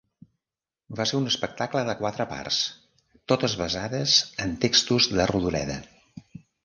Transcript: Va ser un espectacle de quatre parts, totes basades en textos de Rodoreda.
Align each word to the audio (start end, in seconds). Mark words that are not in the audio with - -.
Va 0.99 1.05
ser 1.09 1.17
un 1.17 1.27
espectacle 1.31 1.83
de 1.89 1.95
quatre 1.99 2.25
parts, 2.31 2.61
totes 3.33 3.57
basades 3.63 4.17
en 4.47 4.57
textos 4.65 5.09
de 5.21 5.29
Rodoreda. 5.35 5.77